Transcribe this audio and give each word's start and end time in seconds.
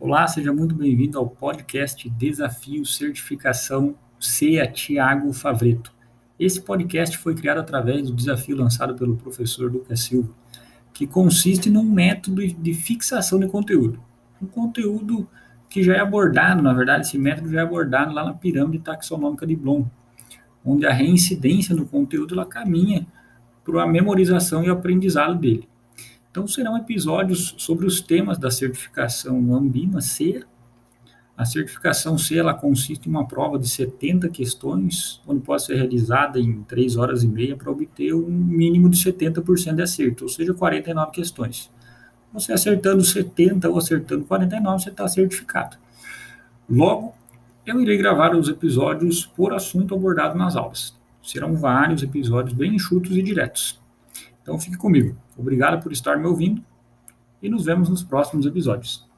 Olá, 0.00 0.26
seja 0.26 0.52
muito 0.52 0.74
bem-vindo 0.74 1.16
ao 1.16 1.28
podcast 1.28 2.10
Desafio 2.10 2.84
Certificação 2.84 3.94
CEA 4.18 4.66
Tiago 4.66 5.32
Favreto. 5.32 5.92
Esse 6.38 6.60
podcast 6.60 7.16
foi 7.16 7.32
criado 7.34 7.58
através 7.58 8.02
do 8.02 8.12
desafio 8.12 8.56
lançado 8.56 8.96
pelo 8.96 9.16
professor 9.16 9.72
Lucas 9.72 10.00
Silva, 10.00 10.34
que 10.92 11.06
consiste 11.06 11.70
num 11.70 11.84
método 11.84 12.44
de 12.44 12.74
fixação 12.74 13.38
de 13.38 13.46
conteúdo. 13.46 14.00
Um 14.42 14.46
conteúdo 14.46 15.28
que 15.70 15.80
já 15.80 15.94
é 15.94 16.00
abordado, 16.00 16.60
na 16.60 16.72
verdade, 16.72 17.06
esse 17.06 17.16
método 17.16 17.50
já 17.50 17.60
é 17.60 17.62
abordado 17.62 18.12
lá 18.12 18.24
na 18.24 18.34
pirâmide 18.34 18.82
taxonômica 18.82 19.46
de 19.46 19.54
Bloom, 19.54 19.86
onde 20.64 20.86
a 20.86 20.92
reincidência 20.92 21.74
do 21.74 21.86
conteúdo 21.86 22.34
ela 22.34 22.44
caminha 22.44 23.06
para 23.64 23.84
a 23.84 23.86
memorização 23.86 24.64
e 24.64 24.68
aprendizado 24.68 25.36
dele. 25.36 25.68
Então, 26.34 26.48
serão 26.48 26.76
episódios 26.76 27.54
sobre 27.58 27.86
os 27.86 28.00
temas 28.00 28.36
da 28.38 28.50
certificação 28.50 29.54
Ambima 29.54 30.00
C. 30.00 30.42
A 31.36 31.44
certificação 31.44 32.18
C 32.18 32.36
ela 32.36 32.52
consiste 32.52 33.06
em 33.06 33.10
uma 33.12 33.24
prova 33.24 33.56
de 33.56 33.68
70 33.68 34.28
questões, 34.30 35.22
onde 35.28 35.42
pode 35.42 35.62
ser 35.62 35.76
realizada 35.76 36.40
em 36.40 36.64
3 36.64 36.96
horas 36.96 37.22
e 37.22 37.28
meia 37.28 37.54
para 37.54 37.70
obter 37.70 38.12
um 38.16 38.28
mínimo 38.28 38.88
de 38.88 38.96
70% 38.96 39.76
de 39.76 39.82
acerto, 39.82 40.24
ou 40.24 40.28
seja, 40.28 40.52
49 40.52 41.12
questões. 41.12 41.70
Você 42.32 42.52
acertando 42.52 43.04
70 43.04 43.68
ou 43.68 43.78
acertando 43.78 44.24
49, 44.24 44.82
você 44.82 44.88
está 44.88 45.06
certificado. 45.06 45.76
Logo, 46.68 47.14
eu 47.64 47.80
irei 47.80 47.96
gravar 47.96 48.34
os 48.34 48.48
episódios 48.48 49.24
por 49.24 49.54
assunto 49.54 49.94
abordado 49.94 50.36
nas 50.36 50.56
aulas. 50.56 50.98
Serão 51.22 51.54
vários 51.54 52.02
episódios 52.02 52.54
bem 52.54 52.74
enxutos 52.74 53.16
e 53.16 53.22
diretos. 53.22 53.83
Então 54.44 54.58
fique 54.58 54.76
comigo. 54.76 55.16
Obrigado 55.38 55.82
por 55.82 55.90
estar 55.90 56.18
me 56.18 56.26
ouvindo 56.26 56.62
e 57.42 57.48
nos 57.48 57.64
vemos 57.64 57.88
nos 57.88 58.02
próximos 58.04 58.44
episódios. 58.44 59.08